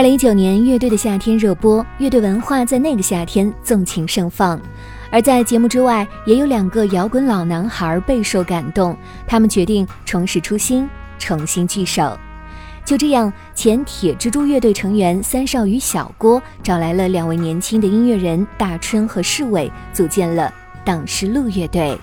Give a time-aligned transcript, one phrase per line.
[0.00, 4.58] 二零一九年，乐队的夏天热播，乐队文化在那个夏天纵情盛放。
[5.10, 12.16] 而在节目之外，也有两个摇滚老男孩备受感动，他们决定重拾初心，重新聚首。
[12.82, 20.50] 就这样，前铁蜘蛛乐队成员三少与小郭找来了两位年轻的音乐人大春和世伟，组建了
[20.82, 21.94] 荡失路乐队。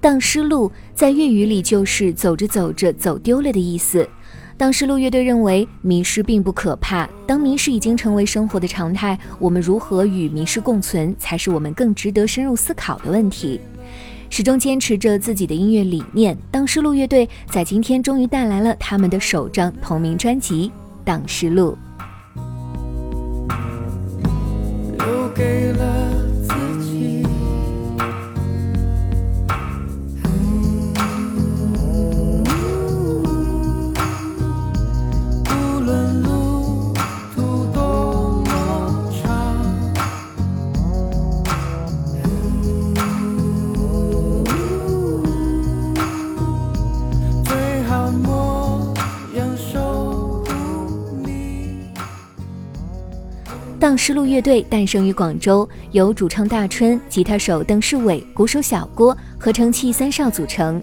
[0.00, 4.08] 荡失路在粤语里就是走着走着走丢了的意思。
[4.56, 13.60] 荡失路乐队认为迷失并不可怕，当迷失已经成为生活的常态，我们如何与迷失共存，才是我们更值得深入思考的问题。
[14.30, 20.68] 始终坚持着自己的音乐理念，荡失路乐队在今天终于带来了他们的首张同名专辑
[21.04, 21.72] 《荡失路》。
[53.90, 60.80] 荡失路乐队诞生于广州，由主唱大春、吉他手邓世伟、鼓手小郭、合成器三少组成。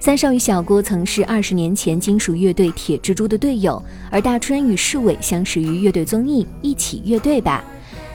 [0.00, 3.80] 三少与小郭曾是二十年前金属乐队铁蜘蛛的队友，
[4.10, 7.62] 而大春与世伟相识于乐队综艺《一起乐队吧》。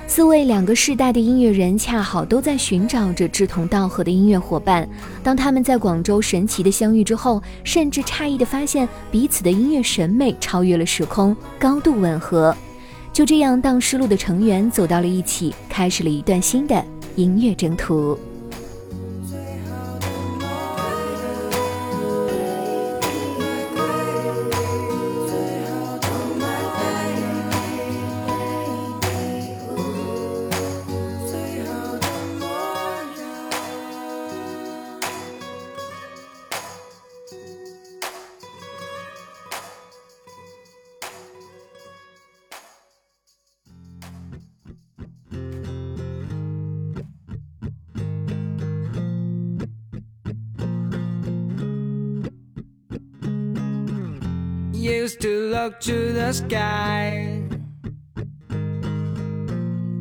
[0.10, 4.86] 四位两个世代的音乐人恰好都在寻找着志同道合的音乐伙伴。
[5.24, 12.54] 当他们在广州神奇的相遇之后，甚至诧异的发现彼此的音乐审美超越了时空，高度吻合。
[13.14, 16.84] 就这样，荡失路的成员走到了一起，开始了一段新的
[17.16, 18.18] 音乐征途。
[54.84, 57.42] Used to look to the sky.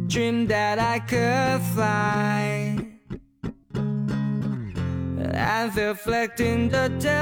[0.08, 2.76] Dream that I could fly.
[5.34, 7.12] And reflecting the dirt.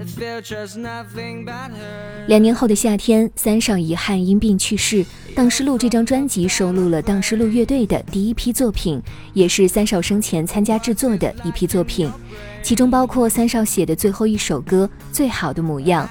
[0.00, 2.26] It felt just nothing but her.
[2.28, 5.04] 两年后的夏天，三少遗憾因病去世。
[5.34, 9.02] 荡失路这张专辑收录了荡失路乐队的第一批作品，
[9.34, 12.10] 也是三少生前参加制作的一批作品。
[12.62, 16.08] 其中包括三少写的最后一首歌《最好的模样》，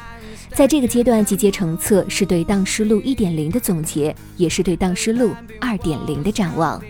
[0.57, 5.29] 在这个阶段集结成册，是对《荡失路》一点零的总结，也是对《荡失路》
[5.61, 6.81] 二点零的展望。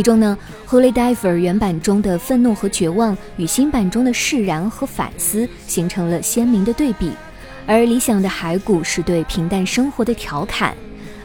[0.00, 0.38] 其中呢，
[0.72, 7.12] 《Holy Diver》原版中的愤怒和绝望，与新版中的释然和反思形成了鲜明的对比。
[7.66, 10.72] 而《理想的骸骨》是对平淡生活的调侃，《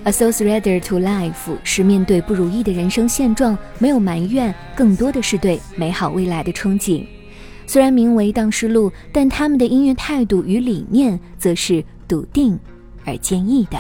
[0.04, 1.32] A s o c i a t e r to Life》
[1.64, 7.06] 是面对不如意的人生现状没有埋怨，更多的是对美好未来的憧憬。
[7.66, 12.60] 虽然名为荡失路，但他们的音乐态度与理念则是笃定
[13.06, 13.80] 而坚毅的。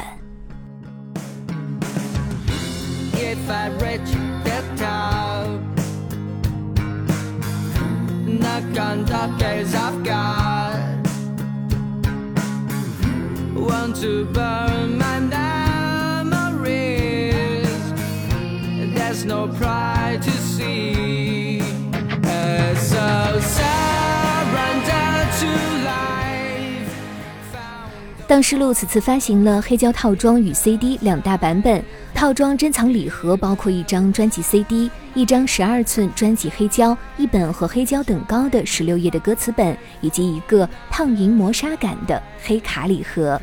[28.28, 31.82] 当时路此次发行了黑胶套装与 CD 两大版本，
[32.16, 43.40] 套装珍藏礼盒包括一张专辑 CD、一张十二寸专辑黑胶、一本和黑胶等高的十六页的歌词本，以及一个烫银磨砂感的黑卡礼盒。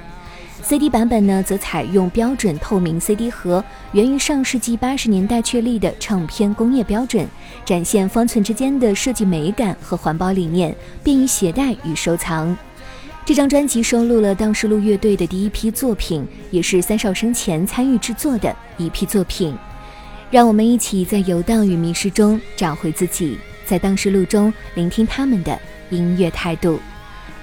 [0.62, 7.28] CD 版本呢，则采用标准透明 CD 盒，源于上世纪八十年代确立的唱片工业标准，
[7.66, 10.74] 展现方寸之间的设计美感和环保理念，
[11.04, 12.56] 便于携带与收藏。
[13.24, 19.56] 这张专辑收录了当时路乐队的第一批作品，也是三少生前参与制作的一批作品。
[20.28, 25.56] 让我们一起在游荡与迷失中找回自己，在当时路中聆听他们的
[25.90, 26.80] 音乐态度。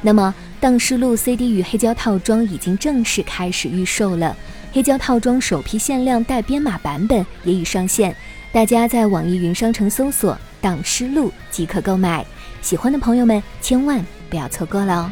[0.02, 4.36] 那么，当时路 CD 与黑胶套装已经正式开始预售了，
[4.74, 8.14] 黑胶套装首批限量带编码版本也已上线，
[8.52, 12.26] 大家在网易云商城搜索“荡失路”即可购买。
[12.62, 15.12] 喜欢的朋友们千万不要错过了哦！